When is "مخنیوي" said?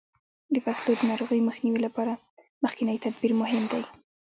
1.49-1.79